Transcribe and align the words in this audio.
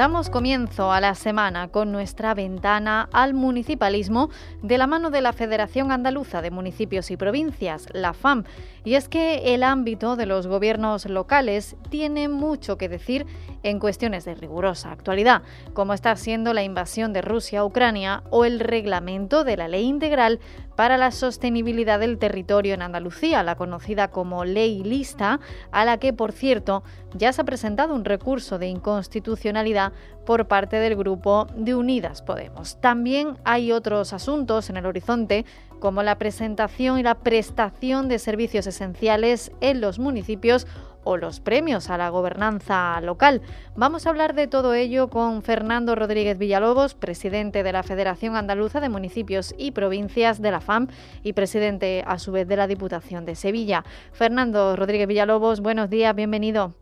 Damos 0.00 0.30
comienzo 0.30 0.92
a 0.92 1.00
la 1.02 1.14
semana 1.14 1.68
con 1.68 1.92
nuestra 1.92 2.32
ventana 2.32 3.10
al 3.12 3.34
municipalismo 3.34 4.30
de 4.62 4.78
la 4.78 4.86
mano 4.86 5.10
de 5.10 5.20
la 5.20 5.34
Federación 5.34 5.92
Andaluza 5.92 6.40
de 6.40 6.50
Municipios 6.50 7.10
y 7.10 7.18
Provincias, 7.18 7.86
la 7.92 8.14
FAM. 8.14 8.44
Y 8.84 8.94
es 8.94 9.08
que 9.08 9.54
el 9.54 9.62
ámbito 9.62 10.16
de 10.16 10.26
los 10.26 10.46
gobiernos 10.46 11.06
locales 11.06 11.76
tiene 11.90 12.28
mucho 12.28 12.78
que 12.78 12.88
decir 12.88 13.26
en 13.62 13.78
cuestiones 13.78 14.24
de 14.24 14.34
rigurosa 14.34 14.90
actualidad, 14.90 15.42
como 15.74 15.92
está 15.92 16.16
siendo 16.16 16.54
la 16.54 16.62
invasión 16.62 17.12
de 17.12 17.22
Rusia 17.22 17.60
a 17.60 17.64
Ucrania 17.64 18.22
o 18.30 18.44
el 18.44 18.60
reglamento 18.60 19.44
de 19.44 19.56
la 19.56 19.68
Ley 19.68 19.84
Integral 19.84 20.40
para 20.76 20.96
la 20.96 21.10
Sostenibilidad 21.10 22.00
del 22.00 22.18
Territorio 22.18 22.72
en 22.72 22.80
Andalucía, 22.80 23.42
la 23.42 23.56
conocida 23.56 24.08
como 24.08 24.46
Ley 24.46 24.82
Lista, 24.82 25.40
a 25.72 25.84
la 25.84 25.98
que, 25.98 26.14
por 26.14 26.32
cierto, 26.32 26.82
ya 27.14 27.32
se 27.34 27.42
ha 27.42 27.44
presentado 27.44 27.94
un 27.94 28.06
recurso 28.06 28.58
de 28.58 28.68
inconstitucionalidad 28.68 29.92
por 30.24 30.46
parte 30.46 30.76
del 30.76 30.96
grupo 30.96 31.46
de 31.54 31.74
Unidas 31.74 32.22
Podemos. 32.22 32.80
También 32.80 33.36
hay 33.44 33.72
otros 33.72 34.12
asuntos 34.12 34.70
en 34.70 34.76
el 34.76 34.86
horizonte 34.86 35.44
como 35.80 36.02
la 36.02 36.18
presentación 36.18 36.98
y 36.98 37.02
la 37.02 37.16
prestación 37.16 38.08
de 38.08 38.18
servicios 38.18 38.66
esenciales 38.66 39.50
en 39.60 39.80
los 39.80 39.98
municipios 39.98 40.66
o 41.04 41.16
los 41.16 41.40
premios 41.40 41.90
a 41.90 41.96
la 41.96 42.10
gobernanza 42.10 43.00
local. 43.00 43.40
Vamos 43.74 44.06
a 44.06 44.10
hablar 44.10 44.34
de 44.34 44.46
todo 44.46 44.74
ello 44.74 45.08
con 45.08 45.42
Fernando 45.42 45.94
Rodríguez 45.94 46.38
Villalobos, 46.38 46.94
presidente 46.94 47.62
de 47.62 47.72
la 47.72 47.82
Federación 47.82 48.36
Andaluza 48.36 48.80
de 48.80 48.88
Municipios 48.88 49.54
y 49.58 49.72
Provincias 49.72 50.42
de 50.42 50.50
la 50.50 50.60
FAM 50.60 50.88
y 51.22 51.32
presidente 51.32 52.04
a 52.06 52.18
su 52.18 52.32
vez 52.32 52.46
de 52.46 52.56
la 52.56 52.66
Diputación 52.66 53.24
de 53.24 53.34
Sevilla. 53.34 53.84
Fernando 54.12 54.76
Rodríguez 54.76 55.08
Villalobos, 55.08 55.60
buenos 55.60 55.88
días, 55.90 56.14
bienvenido. 56.14 56.74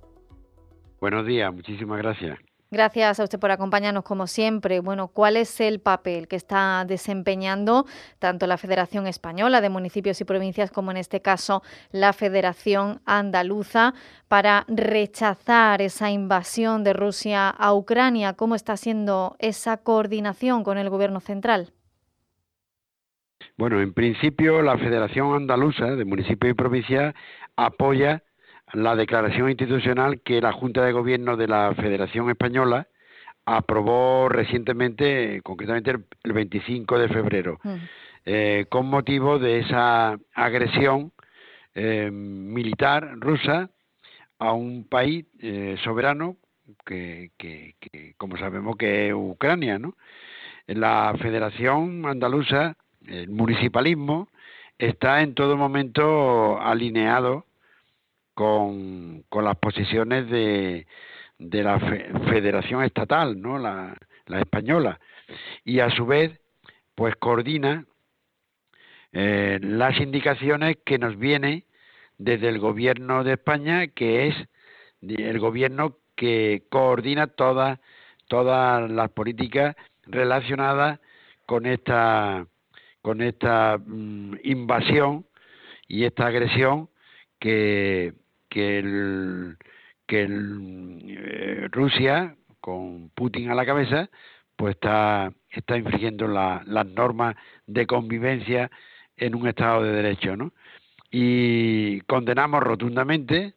Buenos 1.00 1.24
días, 1.26 1.54
muchísimas 1.54 1.98
gracias. 1.98 2.47
Gracias 2.70 3.18
a 3.18 3.24
usted 3.24 3.38
por 3.38 3.50
acompañarnos 3.50 4.04
como 4.04 4.26
siempre. 4.26 4.80
Bueno, 4.80 5.08
¿cuál 5.08 5.38
es 5.38 5.58
el 5.58 5.80
papel 5.80 6.28
que 6.28 6.36
está 6.36 6.84
desempeñando 6.86 7.86
tanto 8.18 8.46
la 8.46 8.58
Federación 8.58 9.06
Española 9.06 9.62
de 9.62 9.70
Municipios 9.70 10.20
y 10.20 10.26
Provincias 10.26 10.70
como 10.70 10.90
en 10.90 10.98
este 10.98 11.22
caso 11.22 11.62
la 11.92 12.12
Federación 12.12 13.00
Andaluza 13.06 13.94
para 14.28 14.66
rechazar 14.68 15.80
esa 15.80 16.10
invasión 16.10 16.84
de 16.84 16.92
Rusia 16.92 17.48
a 17.48 17.72
Ucrania? 17.72 18.34
¿Cómo 18.34 18.54
está 18.54 18.76
siendo 18.76 19.36
esa 19.38 19.78
coordinación 19.78 20.62
con 20.62 20.76
el 20.76 20.90
Gobierno 20.90 21.20
central? 21.20 21.72
Bueno, 23.56 23.80
en 23.80 23.94
principio 23.94 24.60
la 24.60 24.76
Federación 24.76 25.34
Andaluza 25.34 25.86
de 25.86 26.04
Municipios 26.04 26.50
y 26.50 26.54
Provincias 26.54 27.14
apoya 27.56 28.22
la 28.72 28.96
declaración 28.96 29.48
institucional 29.48 30.20
que 30.20 30.40
la 30.40 30.52
Junta 30.52 30.84
de 30.84 30.92
Gobierno 30.92 31.36
de 31.36 31.48
la 31.48 31.74
Federación 31.74 32.30
Española 32.30 32.88
aprobó 33.44 34.28
recientemente, 34.28 35.40
concretamente 35.42 35.94
el 36.22 36.32
25 36.32 36.98
de 36.98 37.08
febrero, 37.08 37.58
mm. 37.62 37.74
eh, 38.26 38.66
con 38.68 38.86
motivo 38.86 39.38
de 39.38 39.60
esa 39.60 40.18
agresión 40.34 41.12
eh, 41.74 42.10
militar 42.10 43.14
rusa 43.18 43.70
a 44.38 44.52
un 44.52 44.86
país 44.86 45.24
eh, 45.40 45.76
soberano 45.82 46.36
que, 46.84 47.30
que, 47.38 47.74
como 48.18 48.36
sabemos, 48.36 48.76
que 48.76 49.08
es 49.08 49.14
Ucrania, 49.14 49.78
¿no? 49.78 49.94
La 50.66 51.14
Federación 51.18 52.04
Andaluza, 52.04 52.76
el 53.06 53.30
municipalismo, 53.30 54.28
está 54.76 55.22
en 55.22 55.34
todo 55.34 55.56
momento 55.56 56.60
alineado 56.60 57.46
con, 58.38 59.24
con 59.28 59.44
las 59.44 59.56
posiciones 59.56 60.30
de, 60.30 60.86
de 61.40 61.62
la 61.64 61.80
federación 61.80 62.84
estatal, 62.84 63.42
¿no? 63.42 63.58
La, 63.58 63.96
la, 64.26 64.38
española, 64.38 65.00
y 65.64 65.80
a 65.80 65.90
su 65.90 66.06
vez, 66.06 66.38
pues 66.94 67.16
coordina 67.16 67.84
eh, 69.12 69.58
las 69.60 69.98
indicaciones 69.98 70.76
que 70.86 70.98
nos 70.98 71.18
viene 71.18 71.64
desde 72.16 72.48
el 72.48 72.60
gobierno 72.60 73.24
de 73.24 73.32
España, 73.32 73.88
que 73.88 74.28
es 74.28 74.36
el 75.02 75.40
gobierno 75.40 75.96
que 76.14 76.62
coordina 76.70 77.26
todas 77.26 77.80
todas 78.28 78.88
las 78.88 79.10
políticas 79.10 79.74
relacionadas 80.06 81.00
con 81.44 81.66
esta 81.66 82.46
con 83.02 83.20
esta 83.20 83.78
mm, 83.84 84.34
invasión 84.44 85.26
y 85.88 86.04
esta 86.04 86.26
agresión 86.26 86.88
que 87.40 88.12
que, 88.58 88.78
el, 88.80 89.56
que 90.08 90.26
eh, 90.28 91.68
Rusia, 91.70 92.34
con 92.60 93.10
Putin 93.10 93.50
a 93.50 93.54
la 93.54 93.64
cabeza, 93.64 94.10
pues 94.56 94.74
está, 94.74 95.32
está 95.48 95.76
infringiendo 95.76 96.26
las 96.26 96.86
normas 96.86 97.36
de 97.68 97.86
convivencia 97.86 98.68
en 99.16 99.36
un 99.36 99.46
Estado 99.46 99.84
de 99.84 99.92
Derecho, 99.92 100.36
¿no? 100.36 100.52
Y 101.12 102.00
condenamos 102.02 102.60
rotundamente, 102.64 103.54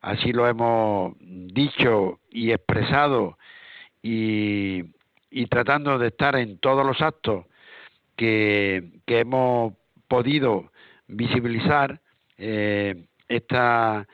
así 0.00 0.32
lo 0.32 0.48
hemos 0.48 1.14
dicho 1.20 2.20
y 2.30 2.52
expresado 2.52 3.36
y, 4.02 4.84
tratando 5.50 5.98
de 5.98 6.08
estar 6.08 6.36
en 6.36 6.58
todos 6.58 6.86
los 6.86 7.02
actos 7.02 7.44
que, 8.16 8.92
hemos 9.06 9.74
podido 10.08 10.72
visibilizar 11.06 12.00
eh, 12.38 13.04
esta, 13.28 14.06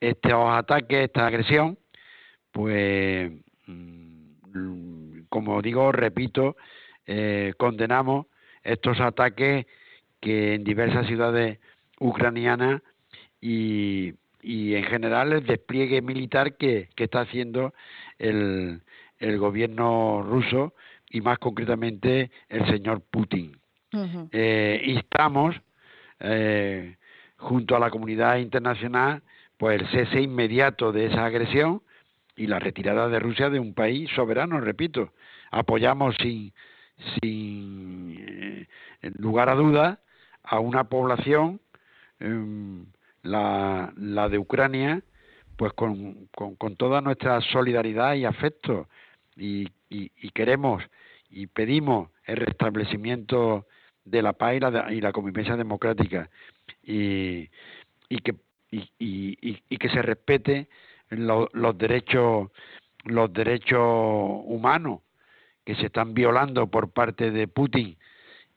estos 0.00 0.50
ataques, 0.50 1.04
esta 1.04 1.26
agresión, 1.26 1.78
pues 2.52 3.32
mm, 3.66 5.22
como 5.28 5.60
digo, 5.62 5.92
repito, 5.92 6.56
eh, 7.06 7.54
condenamos 7.56 8.26
estos 8.62 9.00
ataques 9.00 9.66
que 10.20 10.54
en 10.54 10.64
diversas 10.64 11.06
ciudades 11.06 11.58
ucranianas 12.00 12.82
y, 13.40 14.14
y 14.42 14.74
en 14.74 14.84
general 14.84 15.32
el 15.32 15.46
despliegue 15.46 16.00
militar 16.02 16.56
que, 16.56 16.88
está 16.96 17.20
haciendo 17.20 17.74
el, 18.18 18.80
el, 19.18 19.38
gobierno 19.38 20.22
ruso 20.22 20.74
y 21.10 21.20
más 21.20 21.38
concretamente 21.38 22.30
el 22.48 22.66
señor 22.66 23.02
Putin. 23.02 23.58
Eh, 24.32 24.82
instamos 24.86 25.54
eh, 26.18 26.96
junto 27.44 27.76
a 27.76 27.78
la 27.78 27.90
comunidad 27.90 28.38
internacional 28.38 29.22
pues 29.56 29.80
el 29.80 29.88
cese 29.88 30.20
inmediato 30.20 30.92
de 30.92 31.06
esa 31.06 31.24
agresión 31.26 31.82
y 32.36 32.46
la 32.46 32.58
retirada 32.58 33.08
de 33.08 33.20
Rusia 33.20 33.50
de 33.50 33.60
un 33.60 33.74
país 33.74 34.10
soberano, 34.14 34.60
repito. 34.60 35.12
Apoyamos 35.50 36.16
sin, 36.20 36.52
sin 37.20 38.16
eh, 38.18 38.66
lugar 39.18 39.48
a 39.48 39.54
duda 39.54 40.00
a 40.42 40.58
una 40.58 40.84
población, 40.84 41.60
em, 42.18 42.86
la, 43.22 43.92
la, 43.96 44.28
de 44.28 44.38
Ucrania, 44.38 45.02
pues 45.56 45.72
con, 45.74 46.28
toda 46.76 47.00
nuestra 47.00 47.40
solidaridad 47.40 48.14
y 48.14 48.24
afecto 48.24 48.88
y, 49.36 49.68
y, 49.88 50.30
queremos 50.30 50.82
y 51.30 51.46
pedimos 51.46 52.10
el 52.24 52.36
restablecimiento 52.36 53.66
de 54.04 54.20
la 54.22 54.32
paz 54.32 54.56
y 54.56 54.60
la, 54.60 54.92
y 54.92 55.00
la 55.00 55.12
convivencia 55.12 55.56
democrática 55.56 56.28
y, 56.82 57.48
y 58.08 58.18
que 58.18 58.34
y, 58.70 58.90
y, 58.98 59.62
y, 59.68 59.76
que 59.76 59.88
se 59.88 60.02
respete 60.02 60.68
los 61.10 61.78
derechos 61.78 62.50
los 63.04 63.32
derechos 63.32 63.80
humanos 64.44 65.00
que 65.64 65.74
se 65.76 65.86
están 65.86 66.14
violando 66.14 66.66
por 66.66 66.90
parte 66.90 67.30
de 67.30 67.46
Putin 67.46 67.96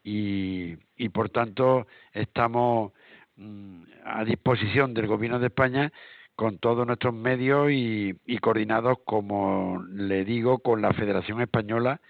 y, 0.02 0.76
por 1.12 1.28
tanto 1.28 1.86
estamos 2.12 2.92
mm, 3.36 3.82
a 4.04 4.24
disposición 4.24 4.94
del 4.94 5.06
gobierno 5.06 5.38
de 5.38 5.48
España 5.48 5.92
con 6.34 6.58
todos 6.58 6.86
nuestros 6.86 7.12
medios 7.14 7.68
y 7.70 8.38
coordinados, 8.40 8.98
como 9.04 9.84
le 9.92 10.24
digo, 10.24 10.60
con 10.60 10.80
la 10.80 10.92
Federación 10.92 11.40
Española 11.40 12.00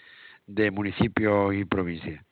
de 0.47 0.71
Municipios 0.71 1.55
y 1.55 1.65
Provincias. 1.65 2.28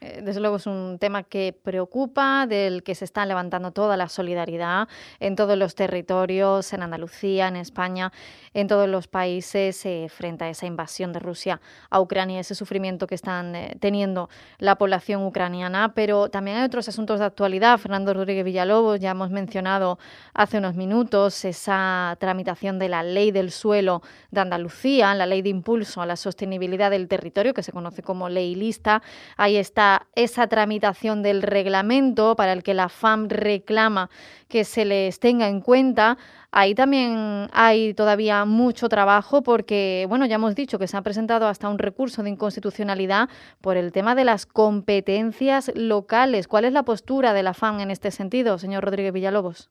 Eh, 0.00 0.20
desde 0.22 0.40
luego 0.40 0.56
es 0.56 0.66
un 0.66 0.98
tema 1.00 1.22
que 1.22 1.58
preocupa, 1.62 2.46
del 2.46 2.82
que 2.82 2.94
se 2.94 3.06
está 3.06 3.24
levantando 3.24 3.70
toda 3.70 3.96
la 3.96 4.08
solidaridad 4.08 4.86
en 5.18 5.34
todos 5.34 5.56
los 5.56 5.74
territorios, 5.74 6.72
en 6.74 6.82
Andalucía, 6.82 7.48
en 7.48 7.56
España, 7.56 8.12
en 8.52 8.68
todos 8.68 8.86
los 8.86 9.08
países, 9.08 9.86
eh, 9.86 10.08
frente 10.10 10.44
a 10.44 10.50
esa 10.50 10.66
invasión 10.66 11.12
de 11.14 11.20
Rusia 11.20 11.60
a 11.88 12.00
Ucrania, 12.00 12.40
ese 12.40 12.54
sufrimiento 12.54 13.06
que 13.06 13.14
están 13.14 13.54
eh, 13.56 13.76
teniendo 13.80 14.28
la 14.58 14.76
población 14.76 15.24
ucraniana. 15.24 15.94
Pero 15.94 16.28
también 16.28 16.58
hay 16.58 16.64
otros 16.64 16.88
asuntos 16.88 17.18
de 17.20 17.24
actualidad. 17.24 17.78
Fernando 17.78 18.12
Rodríguez 18.12 18.44
Villalobos, 18.44 19.00
ya 19.00 19.12
hemos 19.12 19.30
mencionado 19.30 19.98
hace 20.34 20.58
unos 20.58 20.74
minutos 20.74 21.44
esa 21.46 22.16
tramitación 22.20 22.78
de 22.78 22.90
la 22.90 23.02
ley 23.02 23.30
del 23.30 23.50
suelo 23.50 24.02
de 24.30 24.40
Andalucía, 24.40 25.14
la 25.14 25.24
ley 25.24 25.40
de 25.40 25.48
impulso 25.48 26.02
a 26.02 26.06
la 26.06 26.16
sostenibilidad 26.16 26.90
del 26.90 27.08
territorio, 27.08 27.54
que 27.54 27.62
se 27.62 27.72
conoce 27.72 28.02
como 28.02 28.28
ley 28.28 28.54
lista. 28.54 29.02
Ahí 29.46 29.58
está 29.58 30.08
esa 30.16 30.48
tramitación 30.48 31.22
del 31.22 31.40
reglamento 31.40 32.34
para 32.34 32.52
el 32.52 32.64
que 32.64 32.74
la 32.74 32.88
FAM 32.88 33.28
reclama 33.28 34.10
que 34.48 34.64
se 34.64 34.84
les 34.84 35.20
tenga 35.20 35.48
en 35.48 35.60
cuenta. 35.60 36.18
Ahí 36.50 36.74
también 36.74 37.46
hay 37.52 37.94
todavía 37.94 38.44
mucho 38.44 38.88
trabajo 38.88 39.44
porque, 39.44 40.04
bueno, 40.08 40.26
ya 40.26 40.34
hemos 40.34 40.56
dicho 40.56 40.80
que 40.80 40.88
se 40.88 40.96
ha 40.96 41.02
presentado 41.02 41.46
hasta 41.46 41.68
un 41.68 41.78
recurso 41.78 42.24
de 42.24 42.30
inconstitucionalidad 42.30 43.28
por 43.60 43.76
el 43.76 43.92
tema 43.92 44.16
de 44.16 44.24
las 44.24 44.46
competencias 44.46 45.70
locales. 45.76 46.48
¿Cuál 46.48 46.64
es 46.64 46.72
la 46.72 46.82
postura 46.82 47.32
de 47.32 47.44
la 47.44 47.54
FAM 47.54 47.78
en 47.78 47.92
este 47.92 48.10
sentido, 48.10 48.58
señor 48.58 48.82
Rodríguez 48.82 49.12
Villalobos? 49.12 49.70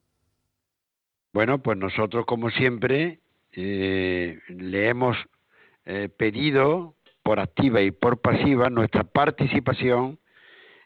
Bueno, 1.34 1.62
pues 1.62 1.78
nosotros, 1.78 2.26
como 2.26 2.50
siempre, 2.50 3.20
eh, 3.52 4.40
le 4.48 4.88
hemos 4.88 5.18
eh, 5.84 6.08
pedido 6.08 6.95
por 7.26 7.40
activa 7.40 7.82
y 7.82 7.90
por 7.90 8.20
pasiva 8.20 8.70
nuestra 8.70 9.04
participación 9.04 10.20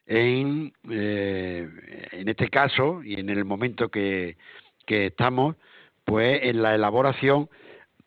en, 0.05 0.71
eh, 0.89 1.69
en 2.13 2.29
este 2.29 2.49
caso 2.49 3.03
y 3.03 3.19
en 3.19 3.29
el 3.29 3.43
momento 3.43 3.89
que, 3.89 4.37
que 4.85 5.07
estamos, 5.07 5.57
pues 6.05 6.39
en 6.43 6.61
la 6.61 6.75
elaboración 6.75 7.49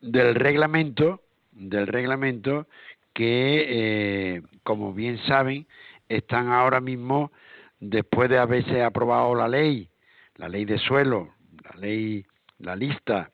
del 0.01 0.33
reglamento, 0.33 1.21
del 1.51 1.85
reglamento 1.85 2.65
que, 3.13 3.65
eh, 3.67 4.41
como 4.63 4.93
bien 4.93 5.19
saben, 5.27 5.67
están 6.09 6.47
ahora 6.47 6.81
mismo, 6.81 7.31
después 7.79 8.31
de 8.31 8.39
haberse 8.39 8.81
aprobado 8.81 9.35
la 9.35 9.47
ley, 9.47 9.89
la 10.37 10.49
ley 10.49 10.65
de 10.65 10.79
suelo, 10.79 11.35
la 11.65 11.79
ley, 11.79 12.25
la 12.57 12.75
lista, 12.75 13.29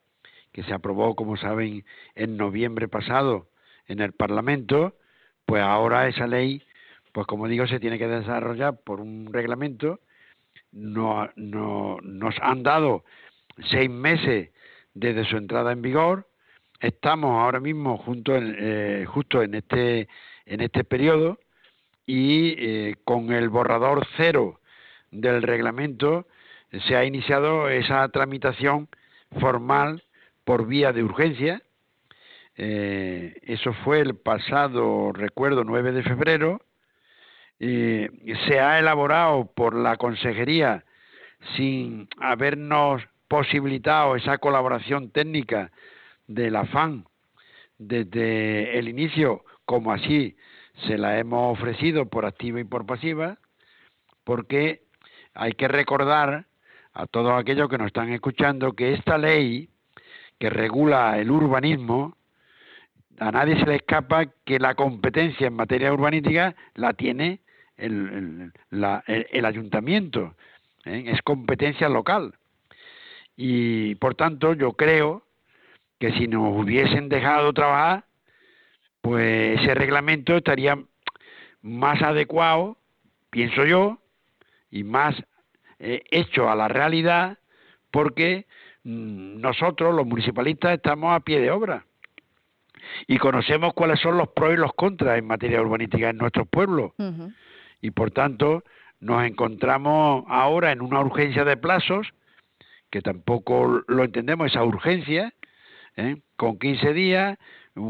que 0.52 0.62
se 0.62 0.74
aprobó, 0.74 1.16
como 1.16 1.38
saben, 1.38 1.86
en 2.14 2.36
noviembre 2.36 2.86
pasado, 2.86 3.49
en 3.90 4.00
el 4.00 4.12
Parlamento, 4.12 4.94
pues 5.44 5.62
ahora 5.62 6.06
esa 6.06 6.26
ley, 6.26 6.62
pues 7.12 7.26
como 7.26 7.48
digo, 7.48 7.66
se 7.66 7.80
tiene 7.80 7.98
que 7.98 8.06
desarrollar 8.06 8.78
por 8.84 9.00
un 9.00 9.32
reglamento. 9.32 9.98
No, 10.70 11.28
no, 11.34 11.98
nos 12.02 12.36
han 12.40 12.62
dado 12.62 13.04
seis 13.70 13.90
meses 13.90 14.50
desde 14.94 15.24
su 15.24 15.36
entrada 15.36 15.72
en 15.72 15.82
vigor. 15.82 16.28
Estamos 16.78 17.32
ahora 17.42 17.58
mismo 17.58 17.98
junto 17.98 18.36
en, 18.36 18.56
eh, 18.58 19.04
justo 19.08 19.42
en 19.42 19.54
este, 19.54 20.08
en 20.46 20.60
este 20.60 20.84
periodo 20.84 21.40
y 22.06 22.54
eh, 22.58 22.96
con 23.04 23.32
el 23.32 23.48
borrador 23.48 24.06
cero 24.16 24.60
del 25.10 25.42
reglamento 25.42 26.28
se 26.86 26.94
ha 26.94 27.04
iniciado 27.04 27.68
esa 27.68 28.08
tramitación 28.08 28.88
formal 29.40 30.04
por 30.44 30.68
vía 30.68 30.92
de 30.92 31.02
urgencia 31.02 31.62
eh, 32.62 33.36
eso 33.44 33.72
fue 33.72 34.00
el 34.00 34.16
pasado, 34.16 35.12
recuerdo, 35.12 35.64
9 35.64 35.92
de 35.92 36.02
febrero. 36.02 36.60
se 37.58 38.60
ha 38.60 38.78
elaborado 38.78 39.50
por 39.54 39.74
la 39.74 39.96
Consejería 39.96 40.84
sin 41.56 42.06
habernos 42.18 43.02
posibilitado 43.28 44.14
esa 44.14 44.36
colaboración 44.36 45.10
técnica 45.10 45.70
de 46.26 46.50
la 46.50 46.66
FAN 46.66 47.06
desde 47.78 48.78
el 48.78 48.90
inicio, 48.90 49.42
como 49.64 49.92
así 49.92 50.36
se 50.86 50.98
la 50.98 51.18
hemos 51.18 51.58
ofrecido 51.58 52.10
por 52.10 52.26
activa 52.26 52.60
y 52.60 52.64
por 52.64 52.84
pasiva, 52.84 53.38
porque 54.22 54.82
hay 55.32 55.52
que 55.52 55.66
recordar 55.66 56.44
a 56.92 57.06
todos 57.06 57.40
aquellos 57.40 57.70
que 57.70 57.78
nos 57.78 57.86
están 57.86 58.12
escuchando 58.12 58.74
que 58.74 58.92
esta 58.92 59.16
ley 59.16 59.70
que 60.38 60.50
regula 60.50 61.18
el 61.18 61.30
urbanismo 61.30 62.18
a 63.20 63.30
nadie 63.30 63.58
se 63.58 63.66
le 63.66 63.76
escapa 63.76 64.26
que 64.44 64.58
la 64.58 64.74
competencia 64.74 65.46
en 65.46 65.54
materia 65.54 65.92
urbanística 65.92 66.56
la 66.74 66.94
tiene 66.94 67.40
el, 67.76 68.52
ayuntamiento, 69.44 70.34
¿eh? 70.86 71.04
es 71.06 71.20
competencia 71.22 71.88
local. 71.90 72.34
Y 73.36 73.94
por 73.96 74.14
tanto 74.14 74.54
yo 74.54 74.72
creo 74.72 75.22
que 75.98 76.12
si 76.12 76.28
nos 76.28 76.56
hubiesen 76.56 77.10
dejado 77.10 77.52
trabajar, 77.52 78.04
pues 79.02 79.60
ese 79.60 79.74
reglamento 79.74 80.36
estaría 80.36 80.78
más 81.60 82.02
adecuado, 82.02 82.78
pienso 83.28 83.66
yo, 83.66 83.98
y 84.70 84.82
más 84.82 85.14
eh, 85.78 86.02
hecho 86.10 86.48
a 86.50 86.54
la 86.54 86.68
realidad, 86.68 87.38
porque 87.90 88.46
mm, 88.84 89.40
nosotros, 89.40 89.94
los 89.94 90.06
municipalistas, 90.06 90.72
estamos 90.72 91.14
a 91.14 91.20
pie 91.20 91.40
de 91.40 91.50
obra 91.50 91.84
y 93.06 93.18
conocemos 93.18 93.72
cuáles 93.74 94.00
son 94.00 94.16
los 94.16 94.28
pros 94.28 94.54
y 94.54 94.56
los 94.56 94.72
contras 94.74 95.18
en 95.18 95.26
materia 95.26 95.60
urbanística 95.60 96.10
en 96.10 96.18
nuestros 96.18 96.48
pueblos. 96.48 96.92
Y 97.80 97.90
por 97.90 98.10
tanto, 98.10 98.62
nos 99.00 99.24
encontramos 99.24 100.24
ahora 100.28 100.72
en 100.72 100.82
una 100.82 101.00
urgencia 101.00 101.44
de 101.44 101.56
plazos, 101.56 102.08
que 102.90 103.00
tampoco 103.00 103.82
lo 103.86 104.04
entendemos, 104.04 104.48
esa 104.48 104.64
urgencia, 104.64 105.32
¿eh? 105.96 106.16
con 106.36 106.58
15 106.58 106.92
días, 106.92 107.38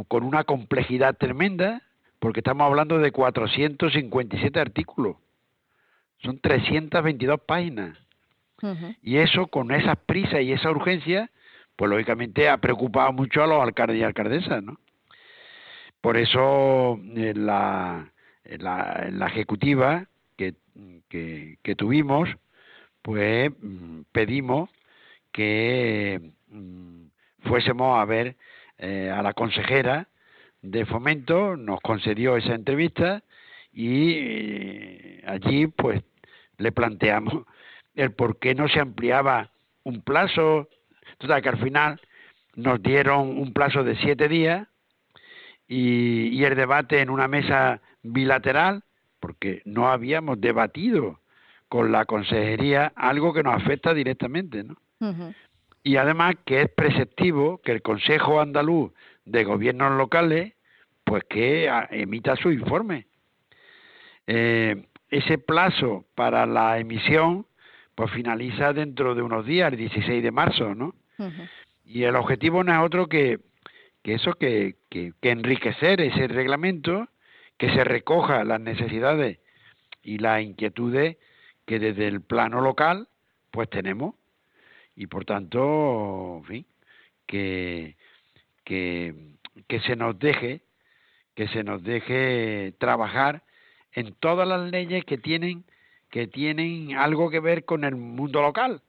con 0.09 0.25
una 0.25 0.45
complejidad 0.45 1.17
tremenda, 1.17 1.83
porque 2.19 2.41
estamos 2.41 2.67
hablando 2.67 2.99
de 2.99 3.11
457 3.11 4.61
artículos. 4.61 5.17
Son 6.23 6.39
322 6.39 7.41
páginas. 7.41 7.99
Y 9.03 9.17
eso, 9.17 9.47
con 9.47 9.71
esas 9.73 9.97
prisas 10.05 10.43
y 10.43 10.53
esa 10.53 10.71
urgencia, 10.71 11.31
pues 11.81 11.89
lógicamente 11.89 12.47
ha 12.47 12.59
preocupado 12.59 13.11
mucho 13.11 13.43
a 13.43 13.47
los 13.47 13.63
alcaldes 13.63 13.97
y 13.97 14.03
alcaldesas, 14.03 14.63
¿no? 14.63 14.79
Por 16.03 16.19
eso 16.19 17.01
en 17.03 17.47
la, 17.47 18.13
la, 18.45 19.27
ejecutiva 19.29 20.05
que, 20.37 20.53
que, 21.09 21.75
tuvimos, 21.77 22.29
pues 23.01 23.51
mm, 23.63 24.03
pedimos 24.13 24.69
que 25.33 26.33
mm, 26.49 27.05
fuésemos 27.49 27.99
a 27.99 28.05
ver 28.05 28.37
eh, 28.77 29.11
a 29.11 29.23
la 29.23 29.33
consejera 29.33 30.07
de 30.61 30.85
fomento, 30.85 31.57
nos 31.57 31.81
concedió 31.81 32.37
esa 32.37 32.57
entrevista 32.57 33.23
y 33.73 34.17
eh, 34.19 35.25
allí 35.27 35.67
pues 35.69 36.03
le 36.59 36.73
planteamos 36.73 37.47
el 37.95 38.13
por 38.13 38.39
qué 38.39 38.55
no 38.55 38.69
se 38.69 38.81
ampliaba 38.81 39.51
un 39.83 40.03
plazo, 40.03 40.69
total 41.21 41.43
que 41.43 41.49
al 41.51 41.59
final 41.59 42.01
nos 42.57 42.83
dieron 42.83 43.39
un 43.39 43.53
plazo 43.53 43.85
de 43.85 43.97
siete 43.97 44.29
días 44.29 44.67
y, 45.69 46.29
y 46.29 46.45
el 46.45 46.57
debate 46.57 47.01
en 47.01 47.11
una 47.11 47.29
mesa 47.29 47.81
bilateral, 48.03 48.83
porque 49.21 49.63
no 49.65 49.89
habíamos 49.89 50.41
debatido 50.41 51.21
con 51.69 51.93
la 51.93 52.05
consejería 52.05 52.93
algo 52.97 53.33
que 53.33 53.45
nos 53.45 53.55
afecta 53.55 53.95
directamente, 53.95 54.65
¿no? 54.65 54.77
Y 55.83 55.97
además 55.97 56.35
que 56.45 56.63
es 56.63 56.69
preceptivo 56.71 57.59
que 57.63 57.73
el 57.73 57.81
Consejo 57.81 58.41
Andaluz 58.41 58.93
de 59.25 59.45
Gobiernos 59.45 59.97
Locales, 59.97 60.55
pues 61.05 61.23
que 61.31 61.71
emita 61.91 62.37
su 62.37 62.51
informe. 62.51 63.07
Eh, 64.27 64.85
ese 65.11 65.39
plazo 65.39 66.05
para 66.15 66.45
la 66.45 66.79
emisión 66.79 67.47
pues 67.95 68.11
finaliza 68.13 68.73
dentro 68.73 69.15
de 69.15 69.23
unos 69.23 69.45
días, 69.45 69.73
el 69.73 69.79
16 69.79 70.23
de 70.23 70.31
marzo, 70.31 70.75
¿no? 70.75 70.95
Y 71.85 72.05
el 72.05 72.17
objetivo 72.17 72.63
no 72.65 72.73
es 72.73 72.85
otro 72.85 73.09
que, 73.09 73.41
que 74.03 74.15
eso, 74.15 74.35
que, 74.35 74.77
que, 74.89 75.13
enriquecer 75.23 76.01
ese 76.01 76.29
reglamento, 76.29 77.09
que 77.59 77.73
se 77.75 77.85
recoja 77.85 78.45
las 78.45 78.61
necesidades 78.61 79.39
y 80.03 80.19
las 80.19 80.43
inquietudes 80.43 81.17
que 81.67 81.79
desde 81.79 82.09
el 82.09 82.21
plano 82.21 82.61
local 82.61 83.09
pues 83.51 83.69
tenemos. 83.69 84.15
Y 84.97 85.07
por 85.07 85.25
tanto, 85.25 86.43
fin, 86.47 86.67
que, 87.27 87.97
que, 88.65 89.37
que 89.67 89.81
se 89.81 89.97
nos 89.97 90.19
deje 90.19 90.63
que 91.35 91.49
se 91.49 91.65
nos 91.65 91.83
deje 91.83 92.75
trabajar 92.79 93.45
en 93.93 94.13
todas 94.15 94.47
las 94.47 94.71
leyes 94.71 95.05
que 95.07 95.17
tienen 95.17 95.65
que 96.11 96.27
tienen 96.27 96.97
algo 96.97 97.31
que 97.31 97.41
ver 97.41 97.65
con 97.65 97.85
el 97.85 97.97
mundo 97.97 98.43
local, 98.43 98.83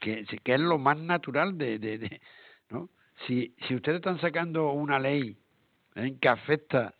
que, 0.00 0.24
que 0.42 0.54
es 0.54 0.60
lo 0.60 0.78
más 0.78 0.98
natural 0.98 1.56
de, 1.58 1.78
de, 1.78 2.20
¿no? 2.70 2.88
Si, 3.26 3.54
si 3.66 3.74
ustedes 3.74 3.96
están 3.96 4.20
sacando 4.20 4.70
una 4.72 4.98
ley 4.98 5.38
¿eh? 5.94 6.16
que 6.20 6.28
afecta 6.28 6.94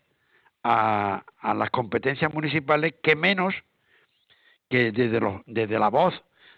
a, 0.62 1.24
a, 1.38 1.54
las 1.54 1.70
competencias 1.70 2.32
municipales, 2.32 2.94
que 3.02 3.14
menos 3.14 3.54
que 4.68 4.90
desde, 4.92 5.20
los, 5.20 5.42
desde 5.46 5.78
la 5.78 5.88
voz 5.88 6.14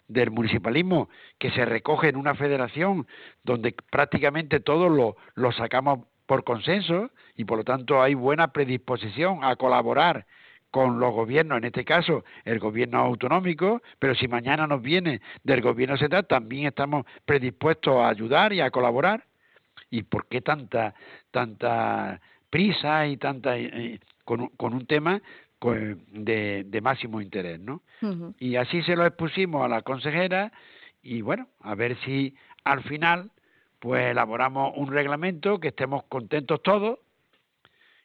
del 0.07 0.31
municipalismo 0.31 1.11
que 1.39 1.51
se 1.51 1.65
recoge 1.65 2.09
en 2.09 2.17
una 2.17 2.35
federación 2.35 3.07
donde 3.43 3.75
prácticamente 3.91 4.61
todos 4.61 4.91
lo, 4.91 5.17
lo 5.35 5.53
sacamos 5.53 6.07
por 6.27 6.45
consenso 6.45 7.11
y 7.37 7.45
por 7.45 7.59
lo 7.59 7.65
tanto 7.65 8.03
hay 8.03 8.15
buena 8.15 8.53
predisposición 8.53 9.45
a 9.45 9.57
colaborar 9.57 10.27
con 10.71 11.01
los 11.01 11.13
gobiernos, 11.13 11.59
en 11.59 11.65
este 11.65 11.85
caso 11.85 12.25
el 12.45 12.59
gobierno 12.59 12.99
autonómico, 12.99 13.83
pero 13.99 14.15
si 14.15 14.29
mañana 14.29 14.67
nos 14.67 14.83
viene 14.83 15.21
del 15.43 15.63
gobierno 15.63 15.97
central, 15.97 16.27
también 16.27 16.67
estamos 16.67 17.07
predispuestos 17.25 17.97
a 17.97 18.09
ayudar 18.09 18.53
y 18.53 18.61
a 18.61 18.71
colaborar. 18.71 19.25
¿Y 19.91 20.03
por 20.03 20.27
qué 20.27 20.43
tanta 20.43 20.95
tanta 21.31 22.21
prisa 22.51 23.07
y 23.07 23.17
tanta 23.17 23.57
eh, 23.57 24.01
con, 24.25 24.49
con, 24.49 24.75
un 24.75 24.87
tema 24.87 25.23
de, 26.11 26.65
de, 26.65 26.81
máximo 26.81 27.21
interés, 27.21 27.59
¿no? 27.61 27.83
Y 28.39 28.57
así 28.57 28.83
se 28.83 28.97
lo 28.97 29.07
expusimos 29.07 29.65
a 29.65 29.69
la 29.69 29.83
consejera 29.83 30.53
y 31.03 31.23
bueno, 31.23 31.49
a 31.61 31.75
ver 31.75 31.97
si 32.05 32.35
al 32.65 32.83
final 32.83 33.31
pues 33.79 34.07
elaboramos 34.07 34.73
un 34.77 34.93
reglamento 34.93 35.59
que 35.59 35.69
estemos 35.69 36.05
contentos 36.05 36.63
todos 36.63 36.99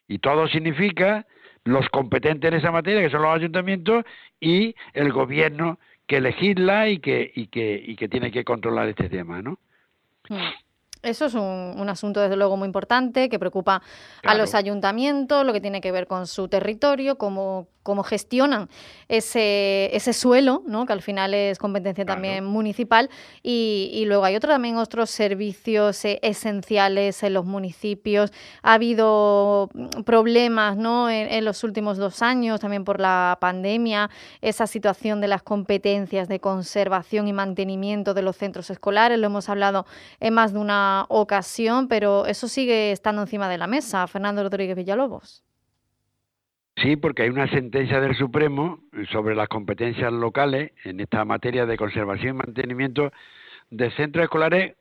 y 0.07 0.19
todo 0.19 0.47
significa 0.47 1.25
los 1.65 1.87
competentes 1.89 2.49
en 2.49 2.57
esa 2.57 2.71
materia, 2.71 3.01
que 3.01 3.09
son 3.09 3.21
los 3.21 3.35
ayuntamientos, 3.35 4.05
y 4.39 4.75
el 4.93 5.11
gobierno 5.11 5.79
que 6.07 6.21
legisla 6.21 6.89
y 6.89 6.99
que, 6.99 7.31
y 7.33 7.47
que, 7.47 7.81
y 7.85 7.95
que 7.95 8.09
tiene 8.09 8.31
que 8.31 8.43
controlar 8.43 8.89
este 8.89 9.09
tema, 9.09 9.41
¿no? 9.41 9.57
Mm. 10.29 10.62
Eso 11.03 11.25
es 11.25 11.33
un, 11.33 11.89
asunto, 11.89 12.21
desde 12.21 12.37
luego, 12.37 12.55
muy 12.55 12.65
importante 12.65 13.27
que 13.27 13.37
preocupa 13.37 13.81
a 14.23 14.35
los 14.35 14.55
ayuntamientos, 14.55 15.45
lo 15.45 15.51
que 15.51 15.59
tiene 15.59 15.81
que 15.81 15.91
ver 15.91 16.07
con 16.07 16.27
su 16.27 16.47
territorio, 16.47 17.17
cómo, 17.17 17.67
cómo 17.83 18.03
gestionan 18.03 18.69
ese, 19.09 19.95
ese 19.95 20.13
suelo, 20.13 20.63
¿no? 20.65 20.85
que 20.85 20.93
al 20.93 21.01
final 21.01 21.33
es 21.33 21.59
competencia 21.59 22.05
también 22.05 22.45
municipal. 22.45 23.09
Y, 23.43 24.03
luego 24.07 24.23
hay 24.23 24.35
otro, 24.35 24.49
también 24.49 24.77
otros 24.77 25.09
servicios 25.09 26.03
eh, 26.05 26.19
esenciales 26.21 27.21
en 27.23 27.33
los 27.33 27.45
municipios. 27.45 28.31
Ha 28.61 28.73
habido 28.73 29.69
mm, 29.73 30.03
problemas 30.03 30.77
¿no? 30.77 31.09
En, 31.09 31.43
los 31.43 31.63
últimos 31.65 31.97
dos 31.97 32.21
años, 32.21 32.61
también 32.61 32.85
por 32.85 33.01
la 33.01 33.37
pandemia, 33.41 34.09
esa 34.41 34.67
situación 34.67 35.19
de 35.19 35.27
las 35.27 35.43
competencias 35.43 36.29
de 36.29 36.39
conservación 36.39 37.27
y 37.27 37.33
mantenimiento 37.33 38.13
de 38.13 38.21
los 38.21 38.37
centros 38.37 38.69
escolares. 38.69 39.19
Lo 39.19 39.25
hemos 39.27 39.49
hablado 39.49 39.85
en 40.21 40.33
más 40.33 40.53
de 40.53 40.59
una 40.59 40.92
ocasión, 41.09 41.87
pero 41.87 42.25
eso 42.25 42.47
sigue 42.47 42.91
estando 42.91 43.21
encima 43.21 43.49
de 43.49 43.57
la 43.57 43.67
mesa. 43.67 44.07
Fernando 44.07 44.43
Rodríguez 44.43 44.75
Villalobos. 44.75 45.43
Sí, 46.77 46.95
porque 46.95 47.23
hay 47.23 47.29
una 47.29 47.49
sentencia 47.49 47.99
del 47.99 48.15
Supremo 48.15 48.79
sobre 49.11 49.35
las 49.35 49.47
competencias 49.47 50.11
locales 50.11 50.71
en 50.83 50.99
esta 50.99 51.23
materia 51.23 51.65
de 51.65 51.77
conservación 51.77 52.29
y 52.35 52.37
mantenimiento 52.39 53.11
de 53.69 53.91
centros 53.91 54.23
escolares 54.23 54.75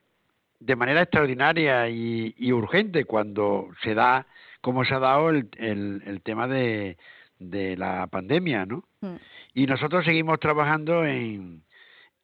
de 0.58 0.76
manera 0.76 1.02
extraordinaria 1.02 1.88
y, 1.88 2.52
urgente 2.52 3.04
cuando 3.04 3.68
se 3.82 3.94
da, 3.94 4.26
como 4.60 4.84
se 4.84 4.94
ha 4.94 5.00
dado 5.00 5.30
el, 5.30 5.48
el, 5.58 6.20
tema 6.22 6.46
de, 6.46 6.96
de, 7.38 7.76
la 7.76 8.06
pandemia, 8.06 8.64
¿no? 8.64 8.84
Mm. 9.00 9.16
Y 9.54 9.66
nosotros 9.66 10.04
seguimos 10.04 10.38
trabajando 10.40 11.04
en, 11.04 11.62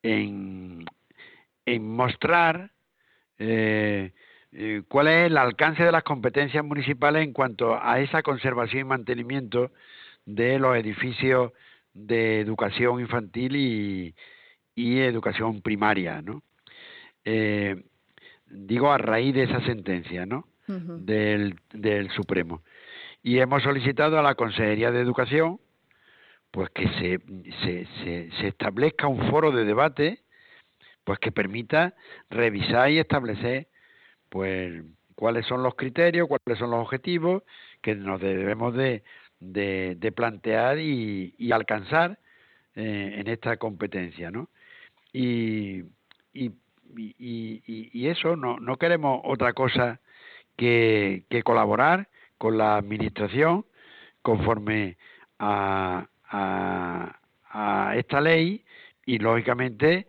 en, 0.02 0.84
en 1.66 1.96
mostrar 1.96 2.70
eh, 3.38 4.12
eh, 4.52 4.82
cuál 4.88 5.08
es 5.08 5.26
el 5.26 5.36
alcance 5.36 5.82
de 5.82 5.92
las 5.92 6.02
competencias 6.02 6.64
municipales 6.64 7.22
en 7.22 7.32
cuanto 7.32 7.78
a 7.80 8.00
esa 8.00 8.22
conservación 8.22 8.80
y 8.80 8.84
mantenimiento 8.84 9.70
de 10.24 10.58
los 10.58 10.76
edificios 10.76 11.52
de 11.92 12.40
educación 12.40 13.00
infantil 13.00 13.56
y, 13.56 14.14
educación 14.76 15.60
primaria, 15.60 16.22
¿no? 16.22 16.42
Eh, 17.24 17.82
digo 18.46 18.92
a 18.92 18.98
raíz 18.98 19.34
de 19.34 19.42
esa 19.42 19.60
sentencia, 19.62 20.24
¿no? 20.24 20.46
del, 20.68 21.58
del 21.72 22.10
Supremo. 22.10 22.62
Y 23.22 23.38
hemos 23.38 23.62
solicitado 23.62 24.18
a 24.18 24.22
la 24.22 24.34
Consejería 24.34 24.90
de 24.92 25.00
Educación 25.00 25.58
pues 26.50 26.70
que 26.70 26.88
se, 26.88 27.20
se, 27.62 27.86
se, 28.04 28.30
se 28.38 28.48
establezca 28.48 29.06
un 29.06 29.30
foro 29.30 29.50
de 29.50 29.64
debate 29.64 30.20
pues 31.08 31.20
que 31.20 31.32
permita 31.32 31.94
revisar 32.28 32.90
y 32.90 32.98
establecer 32.98 33.68
pues 34.28 34.84
cuáles 35.14 35.46
son 35.46 35.62
los 35.62 35.74
criterios, 35.74 36.28
cuáles 36.28 36.58
son 36.58 36.70
los 36.70 36.80
objetivos 36.82 37.44
que 37.80 37.94
nos 37.94 38.20
debemos 38.20 38.74
de, 38.74 39.02
de, 39.40 40.12
plantear 40.14 40.78
y, 40.78 41.34
y 41.38 41.52
alcanzar 41.52 42.18
eh, 42.74 43.14
en 43.20 43.26
esta 43.26 43.56
competencia, 43.56 44.30
¿no? 44.30 44.50
Y, 45.10 45.84
y, 46.34 46.52
y, 46.94 48.06
eso, 48.08 48.36
no, 48.36 48.60
no 48.60 48.76
queremos 48.76 49.22
otra 49.24 49.54
cosa 49.54 50.00
que, 50.58 51.24
que 51.30 51.42
colaborar 51.42 52.08
con 52.36 52.58
la 52.58 52.76
administración 52.76 53.64
conforme 54.20 54.98
a, 55.38 56.06
a 56.30 57.94
esta 57.96 58.20
ley 58.20 58.62
y 59.06 59.18
lógicamente 59.20 60.06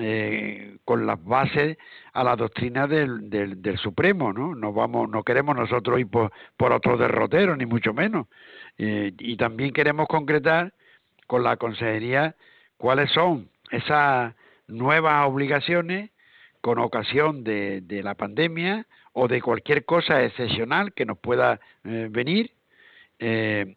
eh, 0.00 0.76
con 0.84 1.06
las 1.06 1.22
bases 1.24 1.76
a 2.12 2.24
la 2.24 2.36
doctrina 2.36 2.86
del, 2.86 3.28
del, 3.30 3.78
Supremo, 3.78 4.32
¿no? 4.32 4.54
No 4.54 4.72
vamos, 4.72 5.08
no 5.08 5.22
queremos 5.22 5.56
nosotros 5.56 6.00
ir 6.00 6.08
por, 6.08 6.32
por 6.56 6.72
otro 6.72 6.96
derrotero, 6.96 7.56
ni 7.56 7.66
mucho 7.66 7.92
menos. 7.92 8.26
Eh, 8.78 9.12
y 9.18 9.36
también 9.36 9.72
queremos 9.72 10.08
concretar 10.08 10.72
con 11.26 11.42
la 11.42 11.56
Consejería 11.56 12.34
cuáles 12.76 13.10
son 13.10 13.48
esas 13.70 14.34
nuevas 14.66 15.26
obligaciones 15.26 16.10
con 16.60 16.78
ocasión 16.78 17.44
de, 17.44 17.80
de 17.80 18.02
la 18.02 18.14
pandemia 18.14 18.86
o 19.12 19.28
de 19.28 19.42
cualquier 19.42 19.84
cosa 19.84 20.22
excepcional 20.24 20.92
que 20.94 21.04
nos 21.04 21.18
pueda 21.18 21.60
eh, 21.84 22.08
venir 22.10 22.52
en, 23.18 23.76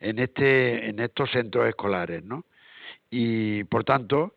en, 0.00 0.18
este, 0.18 0.88
en 0.88 0.98
estos 0.98 1.30
centros 1.30 1.68
escolares, 1.68 2.24
¿no? 2.24 2.44
Y 3.10 3.64
por 3.64 3.84
tanto, 3.84 4.34